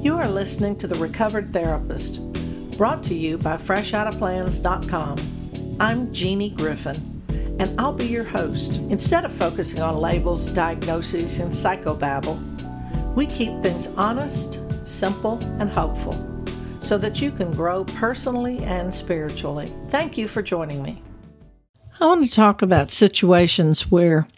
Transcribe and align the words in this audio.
You 0.00 0.16
are 0.16 0.28
listening 0.28 0.76
to 0.76 0.86
The 0.86 0.94
Recovered 0.94 1.52
Therapist, 1.52 2.20
brought 2.78 3.02
to 3.04 3.16
you 3.16 3.36
by 3.36 3.56
FreshOuttaPlans.com. 3.56 5.18
I'm 5.80 6.12
Jeannie 6.14 6.50
Griffin, 6.50 6.96
and 7.58 7.68
I'll 7.80 7.92
be 7.92 8.06
your 8.06 8.22
host. 8.22 8.76
Instead 8.90 9.24
of 9.24 9.32
focusing 9.32 9.82
on 9.82 9.96
labels, 9.96 10.52
diagnoses, 10.52 11.40
and 11.40 11.50
psychobabble, 11.50 12.38
we 13.16 13.26
keep 13.26 13.60
things 13.60 13.88
honest, 13.96 14.62
simple, 14.86 15.40
and 15.58 15.68
hopeful 15.68 16.14
so 16.78 16.96
that 16.96 17.20
you 17.20 17.32
can 17.32 17.52
grow 17.52 17.82
personally 17.82 18.58
and 18.60 18.94
spiritually. 18.94 19.66
Thank 19.90 20.16
you 20.16 20.28
for 20.28 20.42
joining 20.42 20.80
me. 20.80 21.02
I 21.98 22.06
want 22.06 22.24
to 22.24 22.30
talk 22.30 22.62
about 22.62 22.92
situations 22.92 23.90
where 23.90 24.28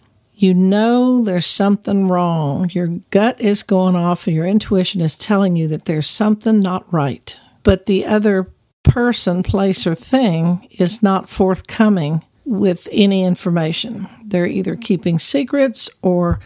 you 0.41 0.55
know 0.55 1.23
there's 1.23 1.45
something 1.45 2.07
wrong. 2.07 2.69
Your 2.73 2.87
gut 3.11 3.39
is 3.39 3.61
going 3.61 3.95
off, 3.95 4.25
and 4.25 4.35
your 4.35 4.47
intuition 4.47 4.99
is 4.99 5.15
telling 5.15 5.55
you 5.55 5.67
that 5.67 5.85
there's 5.85 6.07
something 6.07 6.59
not 6.59 6.91
right. 6.91 7.37
But 7.61 7.85
the 7.85 8.07
other 8.07 8.51
person, 8.81 9.43
place, 9.43 9.85
or 9.85 9.93
thing 9.93 10.67
is 10.71 11.03
not 11.03 11.29
forthcoming 11.29 12.23
with 12.43 12.87
any 12.91 13.23
information. 13.23 14.07
They're 14.25 14.47
either 14.47 14.75
keeping 14.75 15.19
secrets 15.19 15.91
or 16.01 16.39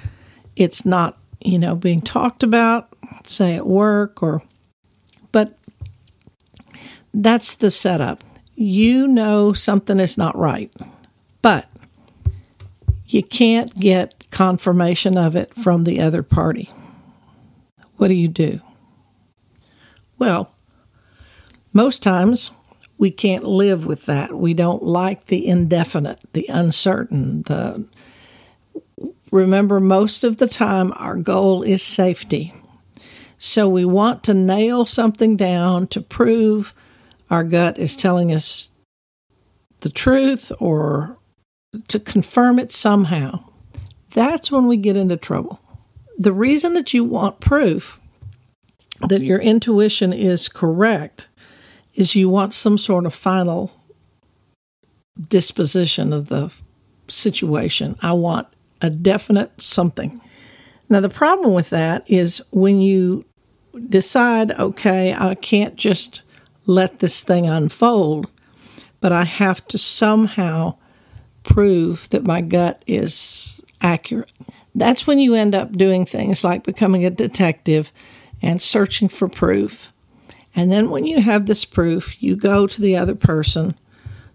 it's 0.57 0.85
not, 0.85 1.17
you 1.39 1.57
know, 1.57 1.73
being 1.73 2.01
talked 2.01 2.43
about, 2.43 2.89
say 3.23 3.55
at 3.55 3.65
work 3.65 4.21
or 4.21 4.43
but 5.31 5.57
that's 7.13 7.55
the 7.55 7.71
setup. 7.71 8.25
You 8.55 9.07
know 9.07 9.53
something 9.53 10.01
is 10.01 10.17
not 10.17 10.37
right. 10.37 10.73
But 11.41 11.69
you 13.07 13.23
can't 13.23 13.73
get 13.75 14.27
confirmation 14.31 15.17
of 15.17 15.35
it 15.35 15.53
from 15.53 15.83
the 15.83 15.99
other 15.99 16.23
party. 16.23 16.71
What 17.97 18.07
do 18.07 18.13
you 18.13 18.27
do? 18.27 18.61
Well, 20.17 20.51
most 21.73 22.01
times 22.01 22.51
we 22.97 23.11
can't 23.11 23.43
live 23.43 23.85
with 23.85 24.05
that. 24.05 24.33
We 24.33 24.53
don't 24.53 24.83
like 24.83 25.25
the 25.25 25.45
indefinite, 25.45 26.21
the 26.33 26.45
uncertain, 26.49 27.43
the 27.43 27.87
remember 29.31 29.79
most 29.79 30.23
of 30.23 30.37
the 30.37 30.47
time 30.47 30.93
our 30.95 31.15
goal 31.15 31.61
is 31.61 31.83
safety. 31.83 32.53
So 33.37 33.67
we 33.67 33.83
want 33.83 34.23
to 34.23 34.33
nail 34.33 34.85
something 34.85 35.35
down 35.35 35.87
to 35.87 36.01
prove 36.01 36.73
our 37.29 37.43
gut 37.43 37.77
is 37.77 37.95
telling 37.95 38.31
us 38.31 38.69
the 39.81 39.89
truth 39.89 40.51
or 40.59 41.17
to 41.87 41.99
confirm 41.99 42.59
it 42.59 42.71
somehow. 42.71 43.43
That's 44.13 44.51
when 44.51 44.67
we 44.67 44.77
get 44.77 44.95
into 44.95 45.17
trouble. 45.17 45.59
The 46.17 46.33
reason 46.33 46.73
that 46.73 46.93
you 46.93 47.03
want 47.03 47.39
proof 47.39 47.99
that 49.01 49.21
your 49.21 49.39
intuition 49.39 50.13
is 50.13 50.47
correct 50.47 51.27
is 51.95 52.15
you 52.15 52.29
want 52.29 52.53
some 52.53 52.77
sort 52.77 53.05
of 53.05 53.13
final 53.13 53.71
disposition 55.29 56.13
of 56.13 56.27
the 56.27 56.53
situation. 57.07 57.95
I 58.01 58.13
want 58.13 58.47
a 58.81 58.89
definite 58.89 59.61
something. 59.61 60.21
Now, 60.89 60.99
the 60.99 61.09
problem 61.09 61.53
with 61.53 61.69
that 61.71 62.09
is 62.09 62.41
when 62.51 62.79
you 62.79 63.25
decide, 63.89 64.51
okay, 64.51 65.13
I 65.13 65.35
can't 65.35 65.75
just 65.75 66.21
let 66.65 66.99
this 66.99 67.21
thing 67.21 67.47
unfold, 67.47 68.29
but 68.99 69.11
I 69.11 69.23
have 69.23 69.67
to 69.67 69.77
somehow 69.77 70.77
prove 71.45 72.09
that 72.09 72.25
my 72.25 72.41
gut 72.41 72.83
is 72.85 73.61
accurate. 73.81 74.31
That's 74.73 75.07
when 75.07 75.19
you 75.19 75.35
end 75.35 75.55
up 75.55 75.71
doing 75.71 76.05
things 76.05 76.43
like 76.43 76.63
becoming 76.63 77.05
a 77.05 77.09
detective 77.09 77.93
and 78.41 78.61
searching 78.61 79.07
for 79.07 79.29
proof. 79.29 79.93
And 80.55 80.71
then 80.71 80.89
when 80.89 81.05
you 81.05 81.21
have 81.21 81.45
this 81.45 81.63
proof, 81.63 82.21
you 82.21 82.35
go 82.35 82.67
to 82.67 82.81
the 82.81 82.97
other 82.97 83.15
person, 83.15 83.75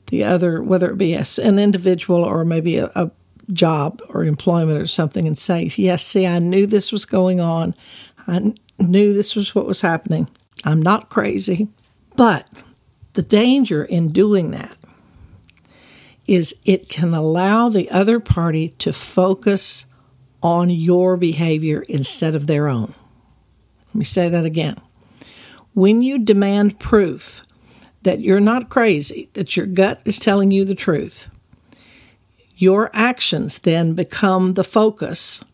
the 0.06 0.24
other, 0.24 0.62
whether 0.62 0.90
it 0.90 0.98
be 0.98 1.14
an 1.14 1.58
individual 1.58 2.24
or 2.24 2.44
maybe 2.44 2.78
a, 2.78 2.90
a 2.94 3.10
job 3.52 4.00
or 4.10 4.24
employment 4.24 4.80
or 4.80 4.86
something, 4.86 5.26
and 5.26 5.38
say, 5.38 5.70
Yes, 5.76 6.04
see, 6.04 6.26
I 6.26 6.38
knew 6.38 6.66
this 6.66 6.92
was 6.92 7.04
going 7.04 7.40
on. 7.40 7.74
I 8.26 8.54
knew 8.78 9.12
this 9.12 9.34
was 9.34 9.54
what 9.54 9.66
was 9.66 9.80
happening. 9.80 10.28
I'm 10.64 10.80
not 10.80 11.10
crazy. 11.10 11.68
But 12.16 12.64
the 13.14 13.22
danger 13.22 13.84
in 13.84 14.12
doing 14.12 14.52
that 14.52 14.76
is 16.30 16.54
it 16.64 16.88
can 16.88 17.12
allow 17.12 17.68
the 17.68 17.90
other 17.90 18.20
party 18.20 18.68
to 18.68 18.92
focus 18.92 19.86
on 20.40 20.70
your 20.70 21.16
behavior 21.16 21.82
instead 21.88 22.36
of 22.36 22.46
their 22.46 22.68
own. 22.68 22.94
Let 23.88 23.94
me 23.96 24.04
say 24.04 24.28
that 24.28 24.44
again. 24.44 24.76
When 25.74 26.02
you 26.02 26.20
demand 26.20 26.78
proof 26.78 27.42
that 28.02 28.20
you're 28.20 28.38
not 28.38 28.68
crazy, 28.68 29.28
that 29.32 29.56
your 29.56 29.66
gut 29.66 30.02
is 30.04 30.20
telling 30.20 30.52
you 30.52 30.64
the 30.64 30.76
truth, 30.76 31.28
your 32.54 32.90
actions 32.92 33.58
then 33.58 33.94
become 33.94 34.54
the 34.54 34.62
focus 34.62 35.44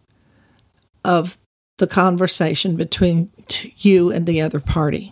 of 1.07 1.39
the 1.79 1.87
conversation 1.87 2.77
between 2.77 3.31
you 3.79 4.13
and 4.13 4.27
the 4.27 4.43
other 4.43 4.61
party. 4.61 5.11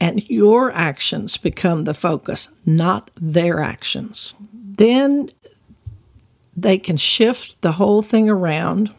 And 0.00 0.28
your 0.30 0.70
actions 0.72 1.36
become 1.36 1.84
the 1.84 1.94
focus, 1.94 2.48
not 2.64 3.10
their 3.16 3.60
actions. 3.60 4.34
Then 4.52 5.28
they 6.56 6.78
can 6.78 6.96
shift 6.96 7.60
the 7.60 7.72
whole 7.72 8.02
thing 8.02 8.28
around 8.28 8.90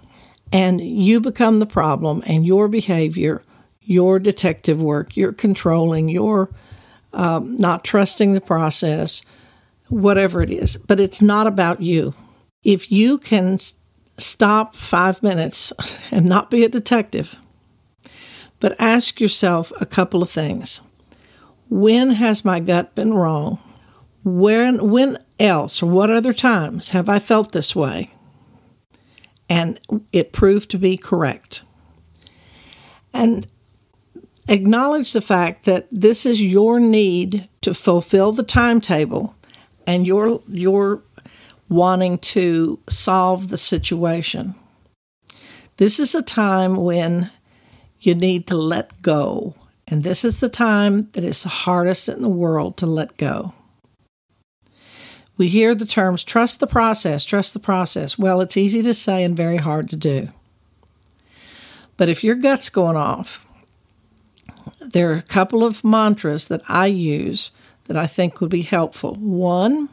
and 0.54 0.82
you 0.82 1.20
become 1.20 1.60
the 1.60 1.66
problem 1.66 2.22
and 2.26 2.46
your 2.46 2.68
behavior, 2.68 3.42
your 3.82 4.20
detective 4.20 4.82
work, 4.82 5.16
your 5.16 5.32
controlling, 5.32 6.10
your 6.10 6.50
um, 7.14 7.56
not 7.58 7.84
trusting 7.84 8.34
the 8.34 8.42
process, 8.42 9.22
whatever 9.90 10.42
it 10.42 10.50
is. 10.50 10.78
But 10.78 11.00
it's 11.00 11.22
not 11.22 11.48
about 11.48 11.82
you. 11.82 12.14
If 12.64 12.92
you 12.92 13.18
can 13.18 13.58
stop 14.18 14.76
five 14.76 15.22
minutes 15.24 15.74
and 16.12 16.26
not 16.26 16.52
be 16.52 16.64
a 16.64 16.70
detective, 16.70 17.36
but 18.60 18.80
ask 18.80 19.20
yourself 19.20 19.72
a 19.82 19.86
couple 19.86 20.22
of 20.22 20.30
things. 20.30 20.82
When 21.72 22.12
has 22.12 22.44
my 22.44 22.59
gut 22.59 22.96
been 22.96 23.14
wrong? 23.14 23.58
When, 24.26 24.92
when 24.92 25.18
else 25.40 25.82
or 25.82 25.86
what 25.86 26.09
other 26.09 26.34
times 26.34 26.90
have 26.90 27.08
I 27.08 27.18
felt 27.18 27.54
this 27.54 27.74
way? 27.74 28.12
And 29.50 29.80
it 30.12 30.34
proved 30.34 30.70
to 30.72 30.78
be 30.78 30.98
correct. 30.98 31.64
And 33.14 33.48
acknowledge 34.50 35.14
the 35.14 35.22
fact 35.22 35.64
that 35.64 35.88
this 35.94 36.26
is 36.26 36.42
your 36.42 36.78
need 36.82 37.48
to 37.62 37.74
fulfill 37.74 38.34
the 38.34 38.44
timetable 38.44 39.34
and 39.88 40.06
your 40.06 40.42
your 40.50 41.03
wanting 41.70 42.18
to 42.18 42.80
solve 42.90 43.48
the 43.48 43.58
situation. 43.58 44.56
This 45.78 46.02
is 46.02 46.14
a 46.14 46.22
time 46.22 46.76
when 46.76 47.32
you 48.02 48.14
need 48.14 48.46
to 48.48 48.58
let 48.58 49.02
go. 49.02 49.56
And 49.91 50.03
this 50.03 50.24
is 50.24 50.40
the 50.40 50.50
time 50.50 51.09
that 51.12 51.25
is 51.25 51.44
the 51.44 51.50
hardest 51.50 52.07
in 52.07 52.22
the 52.22 52.29
world 52.29 52.78
to 52.78 52.85
let 52.85 53.18
go. 53.18 53.53
We 55.38 55.50
hear 55.50 55.75
the 55.75 55.85
terms 55.85 56.24
trust 56.24 56.62
the 56.62 56.68
process, 56.68 57.25
trust 57.25 57.53
the 57.53 57.59
process. 57.59 58.18
Well, 58.18 58.40
it's 58.40 58.56
easy 58.56 58.81
to 58.84 58.94
say 58.94 59.24
and 59.24 59.35
very 59.35 59.57
hard 59.57 59.90
to 59.90 59.97
do. 59.97 60.29
But 61.97 62.07
if 62.07 62.24
your 62.24 62.35
gut's 62.35 62.69
going 62.69 62.96
off, 62.96 63.46
there 64.79 65.12
are 65.12 65.16
a 65.16 65.22
couple 65.22 65.66
of 65.66 65.84
mantras 65.84 66.47
that 66.47 66.62
I 66.69 66.85
use 66.85 67.52
that 67.85 67.97
I 67.97 68.08
think 68.08 68.40
would 68.40 68.50
be 68.50 68.62
helpful. 68.62 69.16
One, 69.16 69.90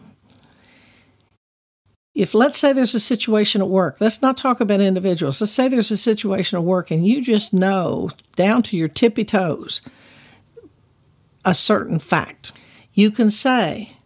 if 2.14 2.34
let's 2.34 2.58
say 2.58 2.72
there's 2.72 2.94
a 2.94 3.00
situation 3.00 3.60
at 3.60 3.68
work, 3.68 3.96
let's 4.00 4.22
not 4.22 4.36
talk 4.36 4.60
about 4.60 4.80
individuals. 4.80 5.40
Let's 5.40 5.52
say 5.52 5.68
there's 5.68 5.90
a 5.90 5.96
situation 5.96 6.56
at 6.56 6.64
work 6.64 6.90
and 6.90 7.06
you 7.06 7.22
just 7.22 7.52
know 7.52 8.10
down 8.34 8.62
to 8.64 8.76
your 8.76 8.88
tippy 8.88 9.24
toes 9.24 9.82
a 11.44 11.54
certain 11.54 11.98
fact. 11.98 12.52
You 12.92 13.10
can 13.10 13.30
say, 13.30 13.96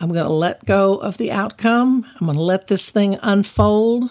I'm 0.00 0.12
going 0.12 0.26
to 0.26 0.32
let 0.32 0.64
go 0.64 0.96
of 0.96 1.16
the 1.16 1.30
outcome. 1.30 2.06
I'm 2.20 2.26
going 2.26 2.36
to 2.36 2.42
let 2.42 2.66
this 2.66 2.90
thing 2.90 3.18
unfold. 3.22 4.10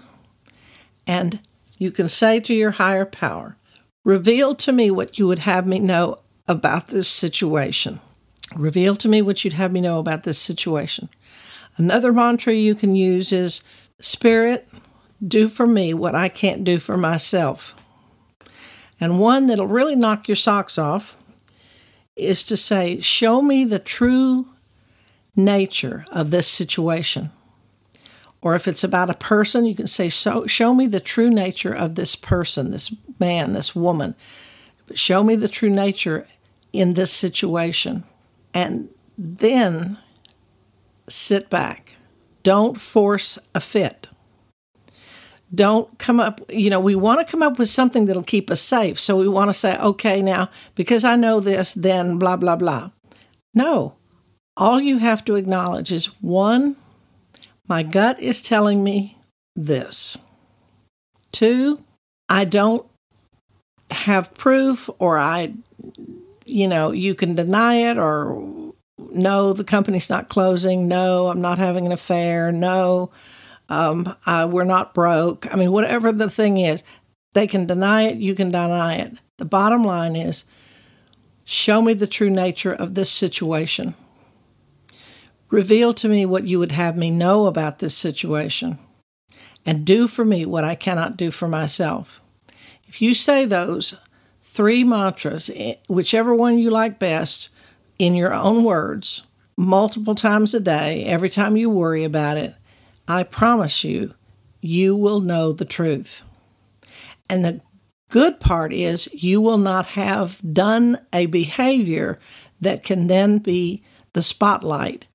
And 1.05 1.39
you 1.77 1.91
can 1.91 2.07
say 2.07 2.39
to 2.39 2.53
your 2.53 2.71
higher 2.71 3.05
power, 3.05 3.57
reveal 4.03 4.55
to 4.55 4.71
me 4.71 4.89
what 4.89 5.19
you 5.19 5.27
would 5.27 5.39
have 5.39 5.67
me 5.67 5.79
know 5.79 6.17
about 6.47 6.87
this 6.87 7.07
situation. 7.07 7.99
Reveal 8.55 8.95
to 8.95 9.07
me 9.07 9.21
what 9.21 9.43
you'd 9.43 9.53
have 9.53 9.71
me 9.71 9.81
know 9.81 9.99
about 9.99 10.23
this 10.23 10.39
situation. 10.39 11.09
Another 11.77 12.13
mantra 12.13 12.53
you 12.53 12.75
can 12.75 12.95
use 12.95 13.31
is 13.31 13.63
Spirit, 13.99 14.67
do 15.25 15.47
for 15.47 15.65
me 15.65 15.93
what 15.93 16.15
I 16.15 16.29
can't 16.29 16.63
do 16.63 16.79
for 16.79 16.97
myself. 16.97 17.75
And 18.99 19.19
one 19.19 19.47
that'll 19.47 19.67
really 19.67 19.95
knock 19.95 20.27
your 20.27 20.35
socks 20.35 20.77
off 20.77 21.17
is 22.15 22.43
to 22.45 22.55
say, 22.55 22.99
Show 23.01 23.41
me 23.41 23.65
the 23.65 23.79
true 23.79 24.47
nature 25.35 26.05
of 26.11 26.31
this 26.31 26.47
situation. 26.47 27.31
Or 28.41 28.55
if 28.55 28.67
it's 28.67 28.83
about 28.83 29.09
a 29.09 29.15
person, 29.15 29.65
you 29.65 29.75
can 29.75 29.87
say, 29.87 30.07
so, 30.07 30.45
Show 30.45 30.73
me 30.73 30.87
the 30.87 30.99
true 30.99 31.29
nature 31.29 31.73
of 31.73 31.95
this 31.95 32.15
person, 32.15 32.71
this 32.71 32.95
man, 33.19 33.53
this 33.53 33.75
woman. 33.75 34.15
show 34.93 35.23
me 35.23 35.35
the 35.35 35.49
true 35.49 35.69
nature 35.69 36.27
in 36.71 36.93
this 36.93 37.11
situation. 37.11 38.03
And 38.53 38.89
then 39.17 39.97
sit 41.07 41.49
back. 41.49 41.95
Don't 42.43 42.79
force 42.79 43.39
a 43.53 43.59
fit. 43.59 44.07
Don't 45.53 45.97
come 45.99 46.19
up, 46.19 46.41
you 46.49 46.69
know, 46.69 46.79
we 46.79 46.95
want 46.95 47.25
to 47.25 47.31
come 47.31 47.41
up 47.41 47.57
with 47.57 47.69
something 47.69 48.05
that'll 48.05 48.23
keep 48.23 48.49
us 48.51 48.61
safe. 48.61 48.99
So 48.99 49.15
we 49.17 49.27
want 49.27 49.49
to 49.49 49.53
say, 49.53 49.77
okay, 49.77 50.21
now, 50.21 50.49
because 50.73 51.03
I 51.03 51.15
know 51.15 51.39
this, 51.39 51.73
then 51.73 52.17
blah, 52.17 52.35
blah, 52.35 52.55
blah. 52.55 52.91
No. 53.53 53.95
All 54.57 54.79
you 54.79 54.97
have 54.99 55.23
to 55.25 55.35
acknowledge 55.35 55.91
is 55.91 56.07
one, 56.21 56.75
my 57.67 57.83
gut 57.83 58.19
is 58.19 58.41
telling 58.41 58.83
me 58.83 59.17
this. 59.55 60.17
Two, 61.31 61.83
I 62.29 62.45
don't 62.45 62.85
have 63.91 64.33
proof 64.33 64.89
or 64.99 65.17
I, 65.17 65.53
you 66.45 66.67
know, 66.67 66.91
you 66.91 67.15
can 67.15 67.35
deny 67.35 67.75
it 67.75 67.97
or 67.97 68.33
no, 69.15 69.53
the 69.53 69.63
company's 69.63 70.09
not 70.09 70.29
closing. 70.29 70.87
No, 70.87 71.27
I'm 71.27 71.41
not 71.41 71.57
having 71.57 71.85
an 71.85 71.91
affair. 71.91 72.51
No, 72.51 73.11
um, 73.69 74.15
we're 74.27 74.63
not 74.63 74.93
broke. 74.93 75.51
I 75.51 75.57
mean, 75.57 75.71
whatever 75.71 76.11
the 76.11 76.29
thing 76.29 76.57
is, 76.57 76.83
they 77.33 77.47
can 77.47 77.65
deny 77.65 78.03
it, 78.03 78.17
you 78.17 78.33
can 78.33 78.49
deny 78.49 78.95
it. 78.95 79.13
The 79.37 79.45
bottom 79.45 79.83
line 79.83 80.15
is 80.15 80.45
show 81.43 81.81
me 81.81 81.93
the 81.93 82.07
true 82.07 82.29
nature 82.29 82.73
of 82.73 82.95
this 82.95 83.11
situation. 83.11 83.93
Reveal 85.49 85.93
to 85.95 86.07
me 86.07 86.25
what 86.25 86.45
you 86.45 86.59
would 86.59 86.71
have 86.71 86.97
me 86.97 87.11
know 87.11 87.45
about 87.45 87.79
this 87.79 87.95
situation, 87.95 88.79
and 89.65 89.85
do 89.85 90.07
for 90.07 90.25
me 90.25 90.45
what 90.45 90.63
I 90.63 90.75
cannot 90.75 91.17
do 91.17 91.29
for 91.29 91.47
myself. 91.47 92.21
If 92.87 93.01
you 93.01 93.13
say 93.13 93.45
those 93.45 93.95
three 94.41 94.83
mantras, 94.83 95.51
eh, 95.53 95.75
whichever 95.87 96.33
one 96.33 96.57
you 96.57 96.69
like 96.69 96.97
best, 96.97 97.49
in 97.97 98.15
your 98.15 98.33
own 98.33 98.63
words, 98.63 99.25
multiple 99.57 100.15
times 100.15 100.53
a 100.53 100.59
day, 100.59 101.03
every 101.05 101.29
time 101.29 101.57
you 101.57 101.69
worry 101.69 102.03
about 102.03 102.37
it, 102.37 102.55
I 103.07 103.23
promise 103.23 103.83
you, 103.83 104.13
you 104.61 104.95
will 104.95 105.21
know 105.21 105.51
the 105.51 105.65
truth. 105.65 106.23
And 107.29 107.45
the 107.45 107.61
good 108.09 108.39
part 108.39 108.73
is 108.73 109.11
you 109.13 109.41
will 109.41 109.57
not 109.57 109.87
have 109.87 110.41
done 110.53 110.99
a 111.13 111.25
behavior 111.27 112.19
that 112.61 112.83
can 112.83 113.07
then 113.07 113.39
be 113.39 113.81
the 114.13 114.23
spotlight 114.23 115.05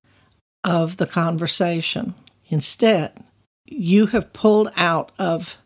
of 0.63 0.97
the 0.97 1.07
conversation. 1.07 2.13
Instead, 2.49 3.23
you 3.65 4.07
have 4.07 4.33
pulled 4.33 4.71
out 4.75 5.11
of 5.17 5.57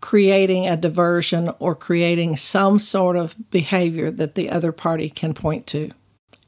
creating 0.00 0.66
a 0.66 0.76
diversion 0.76 1.50
or 1.58 1.74
creating 1.74 2.36
some 2.36 2.78
sort 2.78 3.16
of 3.16 3.34
behavior 3.50 4.10
that 4.10 4.34
the 4.34 4.50
other 4.50 4.72
party 4.72 5.08
can 5.08 5.34
point 5.34 5.66
to 5.66 5.90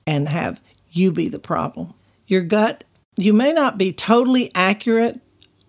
and 0.07 0.29
have 0.29 0.61
you 0.91 1.13
be 1.13 1.29
the 1.29 1.39
problem. 1.39 1.95
Your 2.27 2.43
gut, 2.43 2.85
you 3.17 3.33
may 3.33 3.53
not 3.53 3.79
be 3.79 3.93
totally 3.93 4.51
accurate 4.55 5.21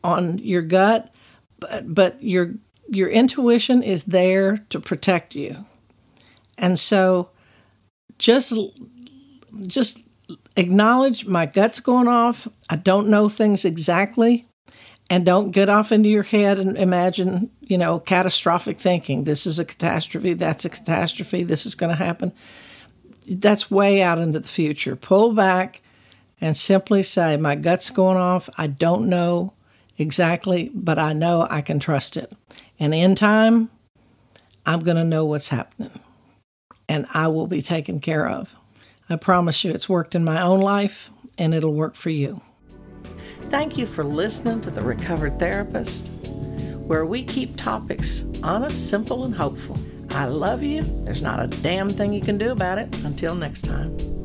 on 0.04 0.38
your 0.38 0.62
gut, 0.62 1.13
but, 1.60 1.84
but 1.88 2.24
your 2.24 2.56
your 2.89 3.10
intuition 3.10 3.84
is 3.84 4.06
there 4.06 4.57
to 4.69 4.80
protect 4.80 5.36
you. 5.36 5.66
And 6.57 6.80
so 6.80 7.30
just 8.18 8.54
just 9.68 10.07
acknowledge 10.56 11.25
my 11.25 11.45
gut's 11.45 11.80
going 11.80 12.07
off. 12.07 12.48
I 12.69 12.75
don't 12.78 13.10
know 13.10 13.30
things 13.30 13.66
exactly. 13.66 14.48
And 15.10 15.25
don't 15.25 15.51
get 15.51 15.69
off 15.69 15.94
into 15.94 16.10
your 16.10 16.24
head 16.24 16.60
and 16.60 16.78
imagine, 16.78 17.50
you 17.62 17.78
know, 17.78 17.98
catastrophic 17.98 18.78
thinking. 18.78 19.24
This 19.24 19.48
is 19.48 19.57
a 19.57 19.63
catastrophe. 19.63 20.33
That's 20.33 20.66
a 20.66 20.69
catastrophe. 20.69 21.44
This 21.44 21.66
is 21.66 21.75
going 21.75 21.95
to 21.95 22.04
happen 22.04 22.33
that's 23.27 23.71
way 23.71 24.01
out 24.01 24.19
into 24.19 24.39
the 24.39 24.47
future. 24.47 24.95
Pull 24.95 25.33
back 25.33 25.81
and 26.39 26.56
simply 26.56 27.03
say, 27.03 27.38
My 27.38 27.56
gut's 27.56 27.89
going 27.89 28.18
off. 28.18 28.50
I 28.57 28.68
don't 28.68 29.09
know 29.09 29.53
exactly, 29.97 30.71
but 30.74 31.00
I 31.00 31.13
know 31.13 31.47
I 31.50 31.62
can 31.62 31.79
trust 31.79 32.18
it. 32.18 32.31
And 32.79 32.94
in 32.94 33.15
time, 33.15 33.69
I'm 34.65 34.81
going 34.81 34.97
to 34.97 35.03
know 35.03 35.25
what's 35.25 35.50
happening 35.50 36.00
and 36.89 37.06
I 37.13 37.27
will 37.27 37.47
be 37.47 37.62
taken 37.62 38.00
care 38.00 38.27
of. 38.27 38.56
I 39.09 39.15
promise 39.15 39.63
you, 39.63 39.71
it's 39.71 39.89
worked 39.89 40.15
in 40.15 40.23
my 40.23 40.41
own 40.41 40.59
life 40.59 41.09
and 41.38 41.53
it'll 41.53 41.73
work 41.73 41.95
for 41.95 42.09
you. 42.09 42.41
Thank 43.50 43.77
you 43.77 43.85
for 43.85 44.03
listening 44.03 44.62
to 44.62 44.71
The 44.71 44.81
Recovered 44.81 45.39
Therapist, 45.39 46.12
where 46.85 47.06
we 47.06 47.23
keep 47.23 47.56
topics 47.56 48.25
honest, 48.44 48.89
simple, 48.89 49.23
and 49.23 49.33
hopeful. 49.33 49.77
I 50.18 50.25
love 50.25 50.64
you. 50.64 50.81
There's 51.04 51.22
not 51.22 51.40
a 51.40 51.46
damn 51.62 51.92
thing 51.92 52.12
you 52.12 52.22
can 52.22 52.40
do 52.40 52.52
about 52.52 52.80
it. 52.80 52.88
Until 53.06 53.36
next 53.36 53.62
time. 53.66 54.17